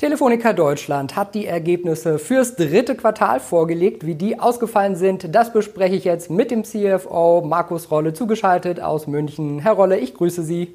Telefonica 0.00 0.54
Deutschland 0.54 1.14
hat 1.14 1.34
die 1.34 1.44
Ergebnisse 1.44 2.18
fürs 2.18 2.56
dritte 2.56 2.94
Quartal 2.94 3.38
vorgelegt. 3.38 4.06
Wie 4.06 4.14
die 4.14 4.40
ausgefallen 4.40 4.96
sind, 4.96 5.34
das 5.34 5.52
bespreche 5.52 5.94
ich 5.94 6.04
jetzt 6.04 6.30
mit 6.30 6.50
dem 6.50 6.64
CFO 6.64 7.42
Markus 7.42 7.90
Rolle 7.90 8.14
zugeschaltet 8.14 8.80
aus 8.80 9.06
München. 9.06 9.58
Herr 9.58 9.74
Rolle, 9.74 9.98
ich 9.98 10.14
grüße 10.14 10.42
Sie. 10.42 10.74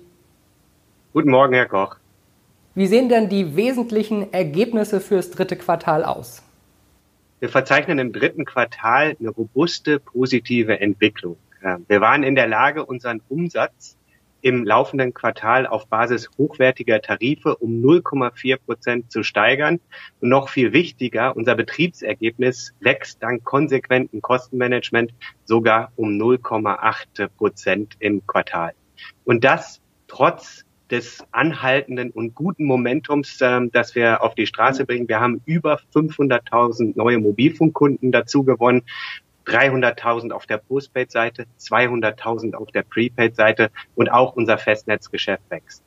Guten 1.12 1.32
Morgen, 1.32 1.56
Herr 1.56 1.66
Koch. 1.66 1.96
Wie 2.76 2.86
sehen 2.86 3.10
denn 3.10 3.28
die 3.28 3.56
wesentlichen 3.56 4.32
Ergebnisse 4.32 5.02
fürs 5.02 5.32
dritte 5.32 5.56
Quartal 5.56 6.04
aus? 6.06 6.44
Wir 7.40 7.50
verzeichnen 7.50 7.98
im 7.98 8.14
dritten 8.14 8.46
Quartal 8.46 9.16
eine 9.20 9.30
robuste 9.30 9.98
positive 10.00 10.80
Entwicklung. 10.80 11.38
Wir 11.88 12.00
waren 12.00 12.22
in 12.22 12.36
der 12.36 12.46
Lage, 12.46 12.86
unseren 12.86 13.22
Umsatz 13.28 13.98
im 14.46 14.64
laufenden 14.64 15.12
Quartal 15.12 15.66
auf 15.66 15.88
Basis 15.88 16.30
hochwertiger 16.38 17.02
Tarife 17.02 17.56
um 17.56 17.82
0,4 17.84 18.58
Prozent 18.58 19.12
zu 19.12 19.24
steigern. 19.24 19.80
Und 20.20 20.30
noch 20.30 20.50
viel 20.50 20.72
wichtiger, 20.72 21.36
unser 21.36 21.56
Betriebsergebnis 21.56 22.72
wächst 22.80 23.24
dank 23.24 23.44
konsequenten 23.44 24.22
Kostenmanagement 24.22 25.16
sogar 25.46 25.92
um 25.96 26.10
0,8 26.10 27.28
Prozent 27.30 27.96
im 27.98 28.28
Quartal. 28.28 28.74
Und 29.24 29.44
das 29.44 29.82
trotz 30.08 30.64
des 30.92 31.24
anhaltenden 31.32 32.12
und 32.12 32.36
guten 32.36 32.66
Momentums, 32.66 33.42
äh, 33.42 33.62
das 33.72 33.96
wir 33.96 34.22
auf 34.22 34.36
die 34.36 34.46
Straße 34.46 34.86
bringen. 34.86 35.08
Wir 35.08 35.20
haben 35.20 35.42
über 35.46 35.80
500.000 35.96 36.94
neue 36.96 37.18
Mobilfunkkunden 37.18 38.12
dazu 38.12 38.44
gewonnen 38.44 38.84
300.000 39.46 40.32
auf 40.32 40.46
der 40.46 40.58
Postpaid-Seite, 40.58 41.46
200.000 41.60 42.56
auf 42.56 42.72
der 42.72 42.84
Prepaid-Seite 42.84 43.70
und 43.96 44.12
auch 44.12 44.36
unser 44.36 44.58
Festnetzgeschäft 44.58 45.44
wächst. 45.50 45.84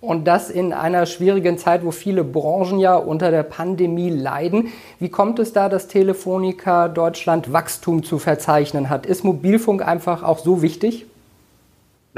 Und 0.00 0.26
das 0.26 0.48
in 0.48 0.72
einer 0.72 1.06
schwierigen 1.06 1.58
Zeit, 1.58 1.84
wo 1.84 1.90
viele 1.90 2.22
Branchen 2.22 2.78
ja 2.78 2.94
unter 2.94 3.32
der 3.32 3.42
Pandemie 3.42 4.10
leiden. 4.10 4.68
Wie 5.00 5.08
kommt 5.08 5.40
es 5.40 5.52
da, 5.52 5.68
dass 5.68 5.88
Telefonica 5.88 6.86
Deutschland 6.86 7.52
Wachstum 7.52 8.04
zu 8.04 8.20
verzeichnen 8.20 8.90
hat? 8.90 9.06
Ist 9.06 9.24
Mobilfunk 9.24 9.86
einfach 9.86 10.22
auch 10.22 10.38
so 10.38 10.62
wichtig? 10.62 11.06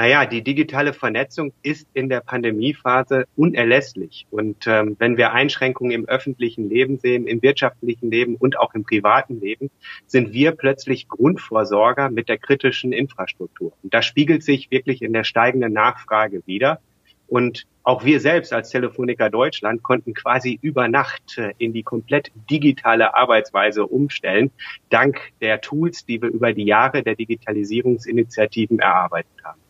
Naja, 0.01 0.25
die 0.25 0.41
digitale 0.41 0.95
Vernetzung 0.95 1.53
ist 1.63 1.87
in 1.93 2.09
der 2.09 2.21
Pandemiephase 2.21 3.27
unerlässlich. 3.37 4.27
Und 4.31 4.67
ähm, 4.67 4.97
wenn 4.99 5.19
wir 5.19 5.33
Einschränkungen 5.35 5.93
im 5.93 6.09
öffentlichen 6.09 6.71
Leben 6.71 6.99
sehen, 6.99 7.27
im 7.27 7.43
wirtschaftlichen 7.43 8.11
Leben 8.11 8.37
und 8.37 8.59
auch 8.59 8.73
im 8.73 8.83
privaten 8.83 9.43
Leben, 9.43 9.71
sind 10.07 10.33
wir 10.33 10.53
plötzlich 10.53 11.07
Grundvorsorger 11.07 12.09
mit 12.09 12.31
der 12.31 12.39
kritischen 12.39 12.95
Infrastruktur. 12.95 13.75
Und 13.83 13.93
das 13.93 14.07
spiegelt 14.07 14.43
sich 14.43 14.71
wirklich 14.71 15.03
in 15.03 15.13
der 15.13 15.25
steigenden 15.25 15.75
Nachfrage 15.75 16.41
wieder. 16.47 16.81
Und 17.29 17.67
auch 17.83 18.03
wir 18.03 18.21
selbst 18.21 18.55
als 18.55 18.71
Telefonica 18.71 19.29
Deutschland 19.29 19.83
konnten 19.83 20.15
quasi 20.15 20.59
über 20.63 20.89
Nacht 20.89 21.37
äh, 21.37 21.53
in 21.59 21.75
die 21.75 21.83
komplett 21.83 22.33
digitale 22.49 23.15
Arbeitsweise 23.15 23.87
umstellen, 23.87 24.51
dank 24.89 25.21
der 25.43 25.61
Tools, 25.61 26.07
die 26.07 26.23
wir 26.23 26.31
über 26.31 26.55
die 26.55 26.65
Jahre 26.65 27.03
der 27.03 27.17
Digitalisierungsinitiativen 27.17 28.79
erarbeitet 28.79 29.45
haben. 29.45 29.61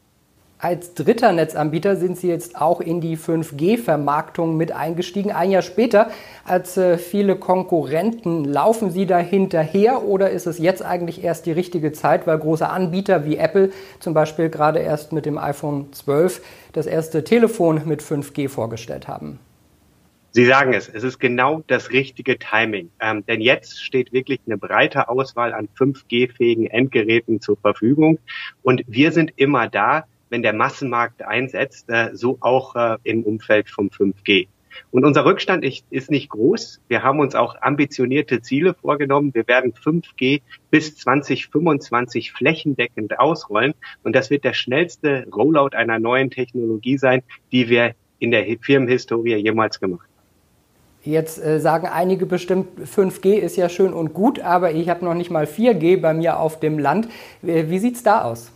Als 0.62 0.92
dritter 0.92 1.33
Netzanbieter 1.33 1.97
sind 1.97 2.19
Sie 2.19 2.28
jetzt 2.28 2.61
auch 2.61 2.83
in 2.83 3.00
die 3.00 3.16
5G-Vermarktung 3.16 4.58
mit 4.58 4.72
eingestiegen. 4.72 5.33
Ein 5.33 5.50
Jahr 5.50 5.62
später 5.62 6.11
als 6.44 6.77
äh, 6.77 6.98
viele 6.98 7.36
Konkurrenten. 7.36 8.44
Laufen 8.44 8.91
Sie 8.91 9.06
da 9.06 9.17
hinterher 9.17 10.02
oder 10.02 10.28
ist 10.28 10.47
es 10.47 10.58
jetzt 10.58 10.83
eigentlich 10.83 11.25
erst 11.25 11.47
die 11.47 11.52
richtige 11.52 11.92
Zeit, 11.92 12.27
weil 12.27 12.39
große 12.39 12.69
Anbieter 12.69 13.25
wie 13.25 13.39
Apple 13.39 13.70
zum 14.00 14.12
Beispiel 14.12 14.50
gerade 14.50 14.80
erst 14.80 15.14
mit 15.14 15.25
dem 15.25 15.39
iPhone 15.39 15.94
12 15.94 16.42
das 16.74 16.84
erste 16.84 17.24
Telefon 17.24 17.80
mit 17.86 18.02
5G 18.02 18.50
vorgestellt 18.50 19.08
haben? 19.08 19.39
Sie 20.33 20.45
sagen 20.45 20.74
es, 20.74 20.91
es 20.91 21.05
ist 21.05 21.19
genau 21.19 21.62
das 21.69 21.91
richtige 21.91 22.39
Timing. 22.39 22.91
Ähm, 23.00 23.24
denn 23.24 23.41
jetzt 23.41 23.83
steht 23.83 24.12
wirklich 24.12 24.41
eine 24.47 24.58
breite 24.58 25.08
Auswahl 25.08 25.55
an 25.55 25.70
5G-fähigen 25.78 26.67
Endgeräten 26.67 27.41
zur 27.41 27.56
Verfügung. 27.56 28.19
Und 28.62 28.85
wir 28.86 29.11
sind 29.11 29.33
immer 29.36 29.67
da, 29.67 30.05
wenn 30.30 30.42
der 30.42 30.55
Massenmarkt 30.55 31.23
einsetzt, 31.23 31.91
äh, 31.91 32.11
so 32.14 32.39
auch 32.41 32.74
äh, 32.74 32.96
im 33.05 33.24
Umfeld 33.24 33.68
vom 33.68 33.89
5G. 33.89 34.48
Und 34.91 35.05
unser 35.05 35.24
Rückstand 35.24 35.64
ist 35.64 36.11
nicht 36.11 36.30
groß. 36.30 36.80
Wir 36.89 37.02
haben 37.02 37.20
uns 37.20 37.35
auch 37.35 37.61
ambitionierte 37.61 38.41
Ziele 38.41 38.74
vorgenommen. 38.74 39.35
Wir 39.35 39.46
werden 39.46 39.73
5G 39.73 40.42
bis 40.70 40.96
2025 40.96 42.33
flächendeckend 42.33 43.18
ausrollen. 43.18 43.74
Und 44.02 44.14
das 44.14 44.30
wird 44.30 44.45
der 44.45 44.55
schnellste 44.55 45.27
Rollout 45.35 45.70
einer 45.74 45.98
neuen 45.98 46.30
Technologie 46.30 46.98
sein, 46.98 47.23
die 47.52 47.68
wir 47.68 47.95
in 48.18 48.30
der 48.30 48.47
Firmenhistorie 48.61 49.36
jemals 49.36 49.80
gemacht 49.80 50.02
haben. 50.02 50.11
Jetzt 51.02 51.42
äh, 51.42 51.61
sagen 51.61 51.86
einige 51.86 52.27
bestimmt, 52.27 52.68
5G 52.79 53.36
ist 53.36 53.57
ja 53.57 53.70
schön 53.70 53.95
und 53.95 54.12
gut, 54.12 54.41
aber 54.41 54.73
ich 54.73 54.91
habe 54.91 55.05
noch 55.05 55.14
nicht 55.14 55.30
mal 55.30 55.47
4G 55.47 55.98
bei 55.98 56.12
mir 56.12 56.39
auf 56.39 56.61
dem 56.61 56.79
Land. 56.79 57.08
Wie, 57.41 57.70
wie 57.70 57.79
sieht's 57.79 58.02
da 58.02 58.23
aus? 58.23 58.52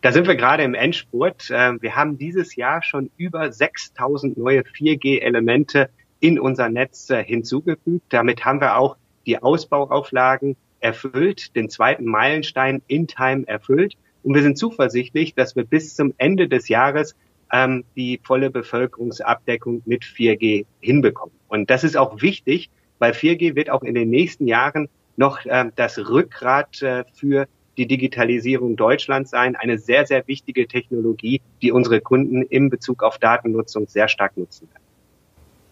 Da 0.00 0.12
sind 0.12 0.28
wir 0.28 0.36
gerade 0.36 0.62
im 0.62 0.74
Endspurt. 0.74 1.50
Ähm, 1.52 1.78
wir 1.82 1.96
haben 1.96 2.18
dieses 2.18 2.54
Jahr 2.54 2.82
schon 2.82 3.10
über 3.16 3.50
6000 3.50 4.38
neue 4.38 4.60
4G-Elemente 4.62 5.90
in 6.20 6.38
unser 6.38 6.68
Netz 6.68 7.10
äh, 7.10 7.24
hinzugefügt. 7.24 8.04
Damit 8.10 8.44
haben 8.44 8.60
wir 8.60 8.76
auch 8.76 8.96
die 9.26 9.42
Ausbauauflagen 9.42 10.56
erfüllt, 10.78 11.56
den 11.56 11.68
zweiten 11.68 12.04
Meilenstein 12.04 12.80
in 12.86 13.08
Time 13.08 13.46
erfüllt. 13.48 13.96
Und 14.22 14.34
wir 14.34 14.42
sind 14.42 14.56
zuversichtlich, 14.56 15.34
dass 15.34 15.56
wir 15.56 15.64
bis 15.64 15.96
zum 15.96 16.14
Ende 16.16 16.48
des 16.48 16.68
Jahres 16.68 17.16
ähm, 17.52 17.84
die 17.96 18.20
volle 18.22 18.50
Bevölkerungsabdeckung 18.50 19.82
mit 19.84 20.04
4G 20.04 20.66
hinbekommen. 20.80 21.34
Und 21.48 21.70
das 21.70 21.82
ist 21.82 21.96
auch 21.96 22.22
wichtig, 22.22 22.70
weil 23.00 23.12
4G 23.12 23.56
wird 23.56 23.70
auch 23.70 23.82
in 23.82 23.94
den 23.94 24.10
nächsten 24.10 24.46
Jahren 24.46 24.88
noch 25.16 25.40
ähm, 25.46 25.72
das 25.74 25.98
Rückgrat 25.98 26.82
äh, 26.82 27.04
für 27.14 27.48
die 27.78 27.86
Digitalisierung 27.86 28.76
Deutschlands 28.76 29.30
sein. 29.30 29.56
Eine 29.56 29.78
sehr, 29.78 30.06
sehr 30.06 30.26
wichtige 30.26 30.66
Technologie, 30.68 31.40
die 31.62 31.72
unsere 31.72 32.00
Kunden 32.00 32.42
im 32.42 32.68
Bezug 32.68 33.02
auf 33.02 33.18
Datennutzung 33.18 33.86
sehr 33.88 34.08
stark 34.08 34.36
nutzen 34.36 34.68
werden. 34.70 34.82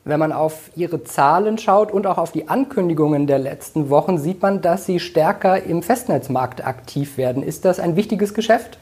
Wenn 0.05 0.21
man 0.21 0.31
auf 0.31 0.71
Ihre 0.77 1.03
Zahlen 1.03 1.59
schaut 1.59 1.91
und 1.91 2.07
auch 2.07 2.17
auf 2.17 2.31
die 2.31 2.49
Ankündigungen 2.49 3.27
der 3.27 3.41
letzten 3.41 3.91
Wochen, 3.91 4.19
sieht 4.19 4.41
man, 4.41 4.63
dass 4.63 4.87
Sie 4.87 5.01
stärker 5.01 5.65
im 5.65 5.83
Festnetzmarkt 5.83 6.65
aktiv 6.65 7.19
werden. 7.19 7.43
Ist 7.43 7.65
das 7.65 7.81
ein 7.81 7.97
wichtiges 7.97 8.33
Geschäft? 8.33 8.79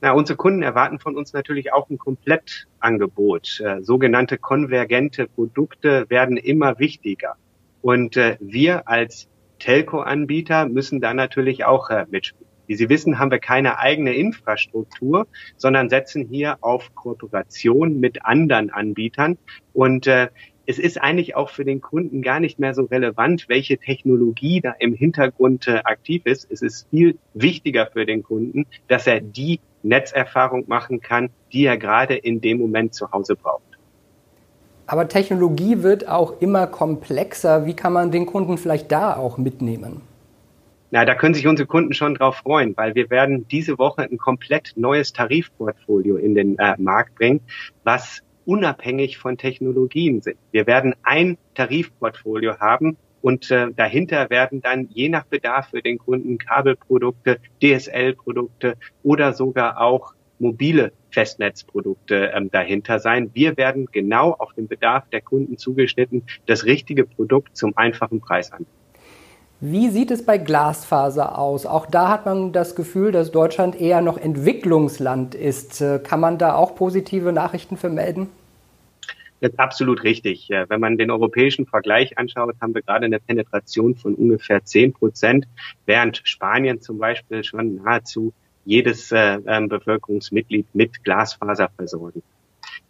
Na, 0.00 0.10
unsere 0.10 0.36
Kunden 0.36 0.62
erwarten 0.64 0.98
von 0.98 1.16
uns 1.16 1.32
natürlich 1.32 1.72
auch 1.72 1.88
ein 1.88 1.98
Komplettangebot. 1.98 3.60
Äh, 3.60 3.82
sogenannte 3.82 4.38
konvergente 4.38 5.28
Produkte 5.28 6.10
werden 6.10 6.36
immer 6.36 6.80
wichtiger. 6.80 7.36
Und 7.80 8.16
äh, 8.16 8.36
wir 8.40 8.88
als 8.88 9.28
Telco-Anbieter 9.62 10.68
müssen 10.68 11.00
da 11.00 11.14
natürlich 11.14 11.64
auch 11.64 11.88
äh, 11.88 12.04
mitspielen. 12.10 12.50
Wie 12.66 12.74
Sie 12.74 12.88
wissen, 12.88 13.18
haben 13.18 13.30
wir 13.30 13.38
keine 13.38 13.78
eigene 13.78 14.12
Infrastruktur, 14.14 15.28
sondern 15.56 15.88
setzen 15.88 16.26
hier 16.28 16.58
auf 16.62 16.94
Kooperation 16.94 18.00
mit 18.00 18.24
anderen 18.24 18.70
Anbietern. 18.70 19.38
Und 19.72 20.08
äh, 20.08 20.28
es 20.66 20.80
ist 20.80 21.00
eigentlich 21.00 21.36
auch 21.36 21.50
für 21.50 21.64
den 21.64 21.80
Kunden 21.80 22.22
gar 22.22 22.40
nicht 22.40 22.58
mehr 22.58 22.74
so 22.74 22.84
relevant, 22.84 23.48
welche 23.48 23.78
Technologie 23.78 24.60
da 24.60 24.72
im 24.78 24.94
Hintergrund 24.94 25.68
äh, 25.68 25.80
aktiv 25.84 26.22
ist. 26.24 26.50
Es 26.50 26.60
ist 26.62 26.88
viel 26.90 27.18
wichtiger 27.34 27.86
für 27.86 28.04
den 28.04 28.24
Kunden, 28.24 28.66
dass 28.88 29.06
er 29.06 29.20
die 29.20 29.60
Netzerfahrung 29.84 30.64
machen 30.66 31.00
kann, 31.00 31.30
die 31.52 31.66
er 31.66 31.76
gerade 31.76 32.16
in 32.16 32.40
dem 32.40 32.58
Moment 32.58 32.94
zu 32.94 33.12
Hause 33.12 33.36
braucht. 33.36 33.71
Aber 34.86 35.08
Technologie 35.08 35.82
wird 35.82 36.08
auch 36.08 36.40
immer 36.40 36.66
komplexer. 36.66 37.66
Wie 37.66 37.74
kann 37.74 37.92
man 37.92 38.10
den 38.10 38.26
Kunden 38.26 38.58
vielleicht 38.58 38.90
da 38.92 39.16
auch 39.16 39.38
mitnehmen? 39.38 40.02
Na, 40.90 41.06
da 41.06 41.14
können 41.14 41.34
sich 41.34 41.46
unsere 41.46 41.66
Kunden 41.66 41.94
schon 41.94 42.16
drauf 42.16 42.36
freuen, 42.36 42.76
weil 42.76 42.94
wir 42.94 43.08
werden 43.08 43.48
diese 43.48 43.78
Woche 43.78 44.02
ein 44.02 44.18
komplett 44.18 44.74
neues 44.76 45.14
Tarifportfolio 45.14 46.16
in 46.16 46.34
den 46.34 46.58
äh, 46.58 46.74
Markt 46.76 47.14
bringen, 47.14 47.40
was 47.82 48.22
unabhängig 48.44 49.16
von 49.16 49.38
Technologien 49.38 50.20
sind. 50.20 50.36
Wir 50.50 50.66
werden 50.66 50.94
ein 51.02 51.38
Tarifportfolio 51.54 52.58
haben 52.58 52.98
und 53.22 53.50
äh, 53.50 53.68
dahinter 53.74 54.28
werden 54.28 54.60
dann 54.60 54.88
je 54.90 55.08
nach 55.08 55.24
Bedarf 55.24 55.70
für 55.70 55.80
den 55.80 55.96
Kunden 55.96 56.36
Kabelprodukte, 56.36 57.38
DSL-Produkte 57.62 58.76
oder 59.02 59.32
sogar 59.32 59.80
auch 59.80 60.12
mobile 60.42 60.92
Festnetzprodukte 61.10 62.32
ähm, 62.34 62.50
dahinter 62.50 62.98
sein. 62.98 63.30
Wir 63.32 63.56
werden 63.56 63.88
genau 63.90 64.32
auf 64.32 64.52
den 64.52 64.68
Bedarf 64.68 65.08
der 65.10 65.22
Kunden 65.22 65.56
zugeschnitten 65.56 66.24
das 66.46 66.64
richtige 66.64 67.04
Produkt 67.06 67.56
zum 67.56 67.76
einfachen 67.76 68.20
Preis 68.20 68.52
anbieten. 68.52 68.70
Wie 69.60 69.90
sieht 69.90 70.10
es 70.10 70.26
bei 70.26 70.38
Glasfaser 70.38 71.38
aus? 71.38 71.66
Auch 71.66 71.86
da 71.86 72.08
hat 72.08 72.26
man 72.26 72.52
das 72.52 72.74
Gefühl, 72.74 73.12
dass 73.12 73.30
Deutschland 73.30 73.80
eher 73.80 74.00
noch 74.00 74.18
Entwicklungsland 74.18 75.36
ist. 75.36 75.80
Äh, 75.80 76.00
kann 76.00 76.18
man 76.20 76.36
da 76.36 76.56
auch 76.56 76.74
positive 76.74 77.32
Nachrichten 77.32 77.76
vermelden? 77.76 78.28
Das 79.40 79.50
ist 79.52 79.58
absolut 79.58 80.04
richtig. 80.04 80.50
Wenn 80.50 80.78
man 80.78 80.98
den 80.98 81.10
europäischen 81.10 81.66
Vergleich 81.66 82.16
anschaut, 82.16 82.54
haben 82.60 82.76
wir 82.76 82.82
gerade 82.82 83.06
eine 83.06 83.18
Penetration 83.18 83.96
von 83.96 84.14
ungefähr 84.14 84.64
10 84.64 84.92
Prozent, 84.92 85.48
während 85.84 86.20
Spanien 86.22 86.80
zum 86.80 86.98
Beispiel 86.98 87.42
schon 87.42 87.74
nahezu 87.82 88.32
jedes 88.64 89.12
äh, 89.12 89.38
ähm, 89.46 89.68
Bevölkerungsmitglied 89.68 90.66
mit 90.74 91.04
Glasfaser 91.04 91.70
versorgen. 91.76 92.22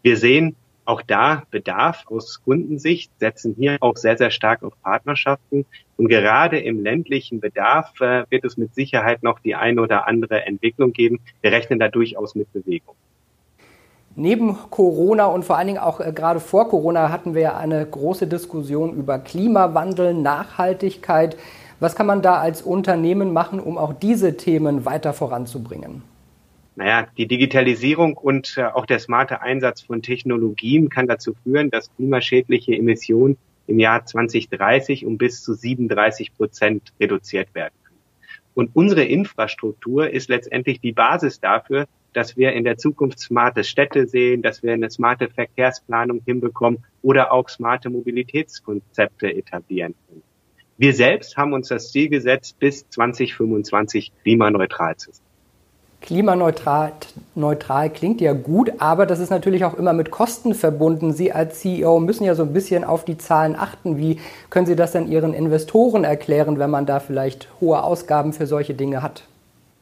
Wir 0.03 0.17
sehen 0.17 0.57
auch 0.85 1.03
da 1.03 1.45
Bedarf 1.51 2.05
aus 2.09 2.41
Kundensicht, 2.45 3.13
setzen 3.19 3.55
hier 3.57 3.77
auch 3.81 3.97
sehr, 3.97 4.19
sehr 4.19 4.31
stark 4.31 4.63
auf 4.63 4.73
Partnerschaften. 4.83 5.65
Und 5.97 6.09
gerade 6.09 6.59
im 6.59 6.83
ländlichen 6.83 7.41
Bedarf 7.41 8.01
äh, 8.01 8.25
wird 8.31 8.45
es 8.45 8.57
mit 8.57 8.75
Sicherheit 8.75 9.23
noch 9.23 9.39
die 9.39 9.55
eine 9.55 9.81
oder 9.81 10.07
andere 10.09 10.45
Entwicklung 10.45 10.93
geben. 10.93 11.21
Wir 11.41 11.53
rechnen 11.53 11.79
da 11.79 11.89
durchaus 11.89 12.35
mit 12.35 12.53
Bewegung. 12.53 12.97
Neben 14.15 14.59
Corona 14.69 15.27
und 15.27 15.45
vor 15.45 15.57
allen 15.57 15.69
Dingen 15.69 15.79
auch 15.79 16.01
äh, 16.01 16.13
gerade 16.13 16.41
vor 16.41 16.69
Corona 16.69 17.11
hatten 17.11 17.35
wir 17.35 17.43
ja 17.43 17.57
eine 17.57 17.87
große 17.87 18.27
Diskussion 18.27 18.95
über 18.95 19.19
Klimawandel, 19.19 20.15
Nachhaltigkeit. 20.15 21.37
Was 21.82 21.96
kann 21.96 22.06
man 22.06 22.23
da 22.23 22.38
als 22.38 22.62
Unternehmen 22.62 23.32
machen, 23.32 23.58
um 23.58 23.76
auch 23.76 23.93
diese 23.93 24.37
Themen 24.37 24.84
weiter 24.84 25.12
voranzubringen? 25.12 26.02
Naja, 26.76 27.08
die 27.19 27.26
Digitalisierung 27.26 28.17
und 28.17 28.56
äh, 28.56 28.67
auch 28.67 28.87
der 28.87 29.00
smarte 29.00 29.43
Einsatz 29.43 29.81
von 29.81 30.00
Technologien 30.00 30.90
kann 30.90 31.08
dazu 31.08 31.34
führen, 31.43 31.70
dass 31.73 31.93
klimaschädliche 31.96 32.73
Emissionen 32.76 33.37
im 33.67 33.81
Jahr 33.81 34.06
2030 34.06 35.05
um 35.06 35.19
bis 35.19 35.43
zu 35.43 35.55
37 35.55 36.37
Prozent 36.37 36.93
reduziert 37.00 37.52
werden. 37.52 37.75
Und 38.55 38.70
unsere 38.75 39.02
Infrastruktur 39.02 40.08
ist 40.08 40.29
letztendlich 40.29 40.81
die 40.81 40.93
Basis 40.93 41.40
dafür, 41.40 41.87
dass 42.12 42.37
wir 42.37 42.52
in 42.52 42.62
der 42.62 42.79
Zukunft 42.79 43.19
smarte 43.19 43.64
Städte 43.64 44.06
sehen, 44.06 44.43
dass 44.43 44.62
wir 44.62 44.73
eine 44.73 44.88
smarte 44.88 45.29
Verkehrsplanung 45.31 46.23
hinbekommen 46.25 46.84
oder 47.02 47.32
auch 47.32 47.49
smarte 47.49 47.90
Mobilitätskonzepte 47.90 49.34
etablieren 49.34 49.96
können. 50.06 50.23
Wir 50.82 50.94
selbst 50.94 51.37
haben 51.37 51.52
uns 51.52 51.69
das 51.69 51.93
Ziel 51.93 52.08
gesetzt, 52.08 52.58
bis 52.58 52.90
2025 52.90 54.11
klimaneutral 54.25 54.96
zu 54.96 55.12
sein. 55.12 55.25
Klimaneutral 56.00 56.94
neutral 57.37 57.88
klingt 57.88 58.20
ja 58.20 58.32
gut, 58.32 58.73
aber 58.79 59.06
das 59.06 59.20
ist 59.20 59.31
natürlich 59.31 59.64
auch 59.64 59.75
immer 59.75 59.93
mit 59.93 60.11
Kosten 60.11 60.55
verbunden. 60.55 61.12
Sie 61.12 61.31
als 61.31 61.61
CEO 61.61 62.00
müssen 62.00 62.25
ja 62.25 62.34
so 62.34 62.43
ein 62.43 62.52
bisschen 62.52 62.82
auf 62.82 63.05
die 63.05 63.17
Zahlen 63.17 63.55
achten. 63.55 63.96
Wie 63.96 64.19
können 64.50 64.67
Sie 64.67 64.75
das 64.75 64.90
denn 64.90 65.06
Ihren 65.06 65.34
Investoren 65.34 66.02
erklären, 66.02 66.58
wenn 66.58 66.70
man 66.70 66.84
da 66.84 66.99
vielleicht 66.99 67.46
hohe 67.61 67.81
Ausgaben 67.81 68.32
für 68.32 68.49
solche 68.49 68.75
Dinge 68.75 69.05
hat? 69.05 69.23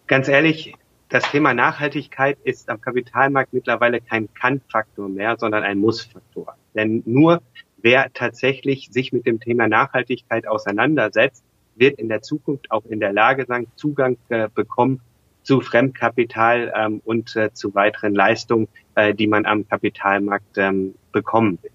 Ganz 0.06 0.28
ehrlich, 0.28 0.74
das 1.08 1.22
Thema 1.30 1.54
Nachhaltigkeit 1.54 2.36
ist 2.44 2.68
am 2.68 2.78
Kapitalmarkt 2.78 3.54
mittlerweile 3.54 4.02
kein 4.02 4.28
Kann-Faktor 4.34 5.08
mehr, 5.08 5.38
sondern 5.38 5.62
ein 5.62 5.78
Muss-Faktor. 5.78 6.56
Denn 6.74 7.02
nur 7.06 7.40
wer 7.82 8.12
tatsächlich 8.12 8.88
sich 8.90 9.12
mit 9.12 9.26
dem 9.26 9.40
Thema 9.40 9.68
Nachhaltigkeit 9.68 10.46
auseinandersetzt, 10.46 11.44
wird 11.76 11.98
in 11.98 12.08
der 12.08 12.22
Zukunft 12.22 12.70
auch 12.70 12.84
in 12.86 13.00
der 13.00 13.12
Lage 13.12 13.46
sein, 13.46 13.66
Zugang 13.76 14.16
äh, 14.28 14.48
bekommen 14.54 15.00
zu 15.42 15.60
Fremdkapital 15.60 16.72
ähm, 16.76 17.00
und 17.04 17.34
äh, 17.36 17.52
zu 17.52 17.74
weiteren 17.74 18.14
Leistungen, 18.14 18.68
äh, 18.94 19.14
die 19.14 19.26
man 19.26 19.46
am 19.46 19.66
Kapitalmarkt 19.66 20.58
ähm, 20.58 20.94
bekommen 21.12 21.58
will. 21.62 21.70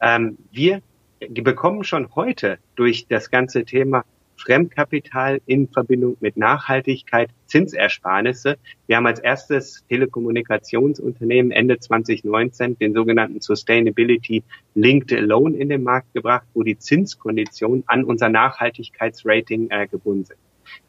Ähm, 0.00 0.38
wir 0.52 0.82
bekommen 1.30 1.82
schon 1.84 2.14
heute 2.14 2.58
durch 2.76 3.06
das 3.08 3.30
ganze 3.30 3.64
Thema 3.64 4.04
Fremdkapital 4.48 5.42
in 5.44 5.68
Verbindung 5.68 6.16
mit 6.20 6.38
Nachhaltigkeit 6.38 7.28
Zinsersparnisse. 7.44 8.56
Wir 8.86 8.96
haben 8.96 9.06
als 9.06 9.20
erstes 9.20 9.84
Telekommunikationsunternehmen 9.90 11.52
Ende 11.52 11.78
2019 11.78 12.78
den 12.78 12.94
sogenannten 12.94 13.42
Sustainability 13.42 14.42
Linked 14.74 15.10
Loan 15.10 15.54
in 15.54 15.68
den 15.68 15.82
Markt 15.82 16.14
gebracht, 16.14 16.46
wo 16.54 16.62
die 16.62 16.78
Zinskonditionen 16.78 17.84
an 17.86 18.04
unser 18.04 18.30
Nachhaltigkeitsrating 18.30 19.68
äh, 19.68 19.86
gebunden 19.86 20.24
sind. 20.24 20.38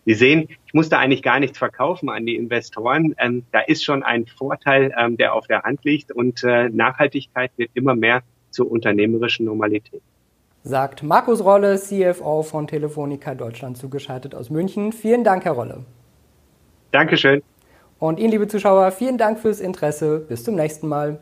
Sie 0.06 0.14
sehen, 0.14 0.48
ich 0.66 0.74
muss 0.74 0.88
da 0.88 1.00
eigentlich 1.00 1.22
gar 1.22 1.42
nichts 1.42 1.58
verkaufen 1.58 2.10
an 2.10 2.26
die 2.26 2.38
Investoren. 2.38 3.14
Ähm, 3.18 3.44
da 3.52 3.60
ist 3.60 3.84
schon 3.84 4.04
ein 4.04 4.26
Vorteil, 4.26 4.94
ähm, 4.98 5.18
der 5.18 5.34
auf 5.34 5.48
der 5.48 5.64
Hand 5.64 5.84
liegt 5.84 6.14
und 6.14 6.46
äh, 6.46 6.70
Nachhaltigkeit 6.70 7.52
wird 7.58 7.72
immer 7.74 7.96
mehr 7.96 8.24
zur 8.52 8.72
unternehmerischen 8.72 9.46
Normalität. 9.46 10.02
Sagt 10.64 11.04
Markus 11.04 11.44
Rolle, 11.44 11.78
CFO 11.78 12.44
von 12.44 12.68
Telefonica 12.68 13.34
Deutschland, 13.34 13.78
zugeschaltet 13.78 14.36
aus 14.36 14.50
München. 14.50 14.92
Vielen 14.92 15.24
Dank, 15.24 15.46
Herr 15.46 15.54
Rolle. 15.54 15.86
Dankeschön. 16.92 17.42
Und 17.98 18.20
Ihnen, 18.20 18.32
liebe 18.32 18.48
Zuschauer, 18.48 18.92
vielen 18.92 19.18
Dank 19.18 19.40
fürs 19.40 19.60
Interesse. 19.60 20.20
Bis 20.20 20.44
zum 20.44 20.56
nächsten 20.56 20.88
Mal. 20.88 21.20